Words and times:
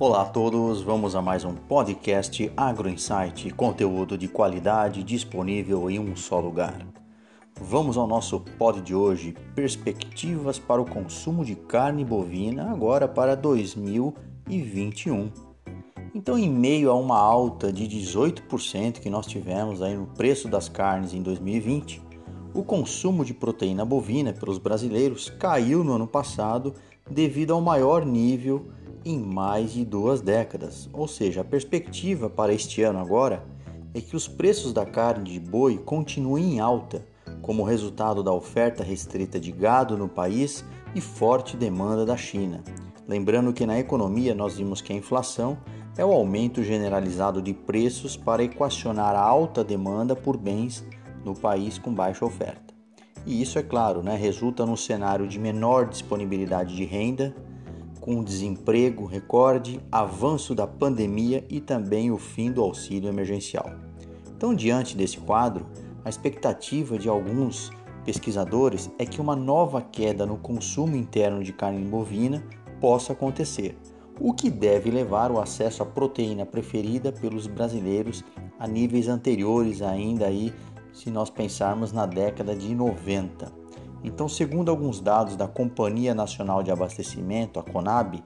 Olá 0.00 0.22
a 0.22 0.26
todos, 0.26 0.80
vamos 0.80 1.16
a 1.16 1.20
mais 1.20 1.44
um 1.44 1.56
podcast 1.56 2.52
Agro 2.56 2.88
Insight, 2.88 3.50
conteúdo 3.50 4.16
de 4.16 4.28
qualidade 4.28 5.02
disponível 5.02 5.90
em 5.90 5.98
um 5.98 6.14
só 6.14 6.38
lugar. 6.38 6.86
Vamos 7.60 7.96
ao 7.96 8.06
nosso 8.06 8.38
pod 8.38 8.80
de 8.80 8.94
hoje, 8.94 9.34
perspectivas 9.56 10.56
para 10.56 10.80
o 10.80 10.88
consumo 10.88 11.44
de 11.44 11.56
carne 11.56 12.04
bovina 12.04 12.70
agora 12.70 13.08
para 13.08 13.34
2021. 13.34 15.32
Então, 16.14 16.38
em 16.38 16.48
meio 16.48 16.92
a 16.92 16.94
uma 16.94 17.18
alta 17.18 17.72
de 17.72 17.88
18% 17.88 19.00
que 19.00 19.10
nós 19.10 19.26
tivemos 19.26 19.82
aí 19.82 19.96
no 19.96 20.06
preço 20.06 20.46
das 20.46 20.68
carnes 20.68 21.12
em 21.12 21.22
2020, 21.22 22.00
o 22.54 22.62
consumo 22.62 23.24
de 23.24 23.34
proteína 23.34 23.84
bovina 23.84 24.32
pelos 24.32 24.58
brasileiros 24.58 25.28
caiu 25.28 25.82
no 25.82 25.94
ano 25.94 26.06
passado 26.06 26.72
devido 27.10 27.52
ao 27.52 27.60
maior 27.60 28.06
nível 28.06 28.68
em 29.04 29.18
mais 29.18 29.72
de 29.72 29.84
duas 29.84 30.20
décadas. 30.20 30.88
Ou 30.92 31.06
seja, 31.08 31.40
a 31.40 31.44
perspectiva 31.44 32.28
para 32.28 32.52
este 32.52 32.82
ano 32.82 32.98
agora 32.98 33.44
é 33.94 34.00
que 34.00 34.16
os 34.16 34.28
preços 34.28 34.72
da 34.72 34.84
carne 34.84 35.32
de 35.32 35.40
boi 35.40 35.78
continuem 35.78 36.54
em 36.54 36.60
alta, 36.60 37.04
como 37.42 37.62
resultado 37.62 38.22
da 38.22 38.32
oferta 38.32 38.82
restrita 38.82 39.40
de 39.40 39.52
gado 39.52 39.96
no 39.96 40.08
país 40.08 40.64
e 40.94 41.00
forte 41.00 41.56
demanda 41.56 42.04
da 42.04 42.16
China. 42.16 42.62
Lembrando 43.06 43.52
que 43.52 43.66
na 43.66 43.78
economia 43.78 44.34
nós 44.34 44.56
vimos 44.56 44.80
que 44.80 44.92
a 44.92 44.96
inflação 44.96 45.58
é 45.96 46.04
o 46.04 46.12
aumento 46.12 46.62
generalizado 46.62 47.40
de 47.42 47.52
preços 47.52 48.16
para 48.16 48.44
equacionar 48.44 49.14
a 49.14 49.20
alta 49.20 49.64
demanda 49.64 50.14
por 50.14 50.36
bens 50.36 50.84
no 51.24 51.34
país 51.34 51.78
com 51.78 51.92
baixa 51.92 52.24
oferta. 52.24 52.74
E 53.26 53.42
isso, 53.42 53.58
é 53.58 53.62
claro, 53.62 54.02
né, 54.02 54.16
resulta 54.16 54.64
num 54.64 54.76
cenário 54.76 55.26
de 55.26 55.38
menor 55.38 55.88
disponibilidade 55.88 56.74
de 56.74 56.84
renda, 56.84 57.34
com 58.08 58.24
desemprego 58.24 59.04
recorde, 59.04 59.78
avanço 59.92 60.54
da 60.54 60.66
pandemia 60.66 61.44
e 61.46 61.60
também 61.60 62.10
o 62.10 62.16
fim 62.16 62.50
do 62.50 62.62
auxílio 62.62 63.06
emergencial. 63.06 63.70
Então, 64.34 64.54
diante 64.54 64.96
desse 64.96 65.18
quadro, 65.18 65.66
a 66.02 66.08
expectativa 66.08 66.98
de 66.98 67.06
alguns 67.06 67.70
pesquisadores 68.06 68.90
é 68.98 69.04
que 69.04 69.20
uma 69.20 69.36
nova 69.36 69.82
queda 69.82 70.24
no 70.24 70.38
consumo 70.38 70.96
interno 70.96 71.44
de 71.44 71.52
carne 71.52 71.84
bovina 71.84 72.42
possa 72.80 73.12
acontecer, 73.12 73.76
o 74.18 74.32
que 74.32 74.48
deve 74.48 74.90
levar 74.90 75.30
o 75.30 75.38
acesso 75.38 75.82
à 75.82 75.84
proteína 75.84 76.46
preferida 76.46 77.12
pelos 77.12 77.46
brasileiros 77.46 78.24
a 78.58 78.66
níveis 78.66 79.06
anteriores 79.06 79.82
ainda 79.82 80.28
aí, 80.28 80.54
se 80.94 81.10
nós 81.10 81.28
pensarmos 81.28 81.92
na 81.92 82.06
década 82.06 82.56
de 82.56 82.74
90. 82.74 83.67
Então, 84.02 84.28
segundo 84.28 84.70
alguns 84.70 85.00
dados 85.00 85.36
da 85.36 85.48
Companhia 85.48 86.14
Nacional 86.14 86.62
de 86.62 86.70
Abastecimento, 86.70 87.58
a 87.58 87.62
CONAB, 87.62 88.22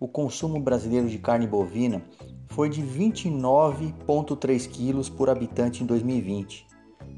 o 0.00 0.08
consumo 0.08 0.60
brasileiro 0.60 1.08
de 1.08 1.18
carne 1.18 1.46
bovina 1.46 2.02
foi 2.48 2.68
de 2.68 2.82
29,3 2.82 4.68
quilos 4.68 5.08
por 5.08 5.30
habitante 5.30 5.82
em 5.82 5.86
2020. 5.86 6.66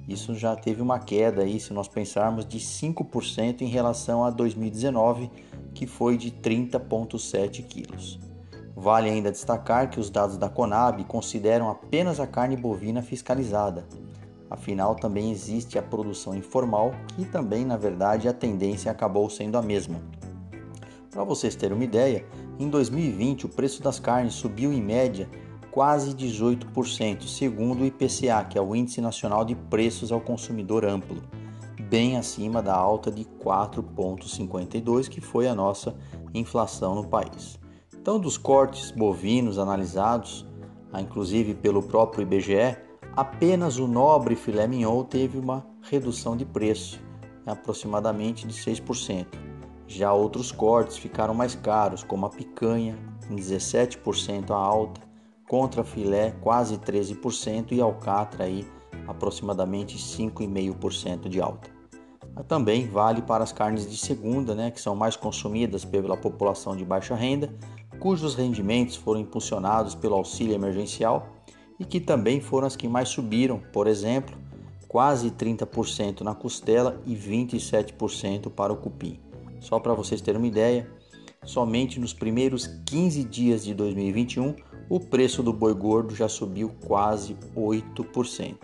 Isso 0.06 0.34
já 0.34 0.55
teve 0.55 0.82
uma 0.82 0.98
queda 0.98 1.42
aí, 1.42 1.58
se 1.58 1.72
nós 1.72 1.88
pensarmos, 1.88 2.47
de 2.47 2.58
5% 2.58 3.62
em 3.62 3.69
relação 3.69 4.22
a 4.22 4.30
2019, 4.30 5.30
que 5.72 5.86
foi 5.86 6.19
de 6.19 6.30
30,7 6.30 7.62
quilos. 7.62 8.20
Vale 8.77 9.08
ainda 9.08 9.32
destacar 9.32 9.88
que 9.88 9.98
os 9.98 10.10
dados 10.10 10.36
da 10.36 10.48
Conab 10.48 11.02
consideram 11.05 11.70
apenas 11.70 12.20
a 12.20 12.27
carne 12.27 12.56
bovina 12.56 13.00
fiscalizada, 13.00 13.86
Afinal, 14.55 14.94
também 14.94 15.33
existe 15.33 15.77
a 15.80 15.83
produção 15.83 16.33
informal, 16.33 16.92
que 17.16 17.24
também, 17.24 17.64
na 17.64 17.77
verdade, 17.77 18.28
a 18.28 18.33
tendência 18.33 18.88
acabou 18.88 19.28
sendo 19.28 19.58
a 19.58 19.62
mesma. 19.62 20.00
Para 21.10 21.24
vocês 21.24 21.56
terem 21.56 21.77
uma 21.77 21.83
ideia, 21.83 22.24
em 22.56 22.69
2020 22.69 23.47
o 23.47 23.48
preço 23.48 23.82
das 23.82 23.98
carnes 23.98 24.34
subiu 24.34 24.72
em 24.72 24.80
média 24.80 25.28
quase 25.72 26.15
18%, 26.15 27.26
segundo 27.26 27.81
o 27.81 27.84
IPCA, 27.84 28.44
que 28.48 28.56
é 28.56 28.62
o 28.62 28.76
Índice 28.76 29.00
Nacional 29.00 29.44
de 29.44 29.56
Preços 29.56 30.12
ao 30.12 30.20
Consumidor 30.20 30.84
Amplo, 30.84 31.21
bem 31.91 32.16
acima 32.16 32.62
da 32.62 32.76
alta 32.76 33.10
de 33.10 33.25
4,52 33.25 35.09
que 35.09 35.21
foi 35.21 35.48
a 35.48 35.54
nossa 35.54 35.97
inflação 36.32 36.94
no 36.94 37.09
país. 37.09 37.59
Então, 37.92 38.21
dos 38.21 38.38
cortes 38.38 38.92
bovinos 38.92 39.59
analisados, 39.59 40.47
inclusive 40.97 41.54
pelo 41.54 41.82
próprio 41.82 42.22
IBGE, 42.22 42.84
Apenas 43.16 43.78
o 43.78 43.86
nobre 43.86 44.34
filé 44.34 44.66
mignon 44.66 45.04
teve 45.04 45.38
uma 45.38 45.64
redução 45.82 46.36
de 46.36 46.44
preço, 46.44 47.00
aproximadamente 47.47 48.44
de 48.44 48.52
6%. 48.52 49.26
Já 49.86 50.12
outros 50.12 50.50
cortes 50.50 50.97
ficaram 50.97 51.32
mais 51.32 51.54
caros, 51.54 52.03
como 52.03 52.26
a 52.26 52.30
picanha, 52.30 52.98
em 53.30 53.36
17% 53.36 54.50
a 54.50 54.56
alta, 54.56 55.00
contra 55.48 55.84
filé 55.84 56.32
quase 56.41 56.76
13% 56.76 57.70
e 57.70 57.80
alcatra 57.80 58.47
aí 58.47 58.66
aproximadamente 59.06 59.97
5,5% 59.97 61.28
de 61.28 61.41
alta. 61.41 61.70
Também 62.48 62.88
vale 62.88 63.22
para 63.22 63.44
as 63.44 63.53
carnes 63.53 63.88
de 63.88 63.97
segunda, 63.97 64.56
né, 64.56 64.72
que 64.72 64.80
são 64.80 64.97
mais 64.97 65.14
consumidas 65.14 65.84
pela 65.84 66.16
população 66.16 66.74
de 66.76 66.84
baixa 66.84 67.14
renda, 67.14 67.54
cujos 68.00 68.34
rendimentos 68.34 68.97
foram 68.97 69.20
impulsionados 69.20 69.94
pelo 69.94 70.16
auxílio 70.16 70.53
emergencial 70.53 71.34
e 71.78 71.84
que 71.84 72.00
também 72.00 72.40
foram 72.40 72.66
as 72.66 72.76
que 72.76 72.88
mais 72.88 73.08
subiram, 73.08 73.60
por 73.72 73.86
exemplo, 73.86 74.36
quase 74.88 75.30
30% 75.30 76.20
na 76.20 76.34
costela 76.34 77.00
e 77.04 77.14
27% 77.14 78.50
para 78.50 78.72
o 78.72 78.76
cupim. 78.76 79.18
Só 79.60 79.80
para 79.80 79.94
vocês 79.94 80.20
terem 80.20 80.40
uma 80.40 80.46
ideia, 80.46 80.88
somente 81.44 81.98
nos 81.98 82.12
primeiros 82.12 82.66
15 82.86 83.24
dias 83.24 83.64
de 83.64 83.74
2021, 83.74 84.54
o 84.88 85.00
preço 85.00 85.42
do 85.42 85.52
boi 85.52 85.74
gordo 85.74 86.14
já 86.14 86.28
subiu 86.28 86.70
quase 86.86 87.36
8%. 87.56 88.56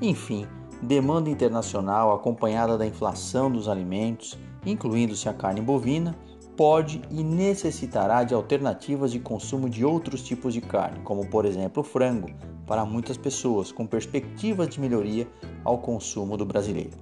Enfim, 0.00 0.46
demanda 0.82 1.28
internacional 1.28 2.14
acompanhada 2.14 2.78
da 2.78 2.86
inflação 2.86 3.50
dos 3.50 3.68
alimentos, 3.68 4.38
incluindo-se 4.64 5.28
a 5.28 5.34
carne 5.34 5.60
bovina, 5.60 6.16
pode 6.56 7.02
e 7.10 7.22
necessitará 7.22 8.22
de 8.24 8.34
alternativas 8.34 9.12
de 9.12 9.18
consumo 9.18 9.68
de 9.68 9.84
outros 9.84 10.22
tipos 10.22 10.54
de 10.54 10.60
carne, 10.60 11.00
como 11.04 11.26
por 11.28 11.44
exemplo 11.44 11.82
o 11.82 11.84
frango, 11.84 12.30
para 12.66 12.84
muitas 12.84 13.16
pessoas, 13.16 13.70
com 13.70 13.86
perspectivas 13.86 14.68
de 14.68 14.80
melhoria 14.80 15.28
ao 15.64 15.78
consumo 15.78 16.36
do 16.36 16.44
brasileiro. 16.44 16.96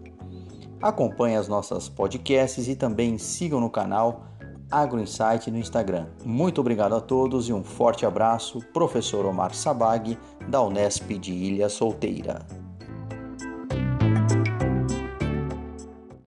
Acompanhe 0.80 1.36
as 1.36 1.46
nossas 1.46 1.88
podcasts 1.88 2.66
e 2.66 2.74
também 2.74 3.16
sigam 3.16 3.60
no 3.60 3.70
canal 3.70 4.24
AgroInsight 4.70 5.50
no 5.50 5.58
Instagram. 5.58 6.06
Muito 6.24 6.60
obrigado 6.60 6.94
a 6.94 7.00
todos 7.00 7.48
e 7.48 7.52
um 7.52 7.62
forte 7.62 8.06
abraço, 8.06 8.60
professor 8.72 9.26
Omar 9.26 9.54
Sabag, 9.54 10.18
da 10.48 10.62
Unesp 10.62 11.10
de 11.18 11.32
Ilha 11.32 11.68
Solteira. 11.68 12.61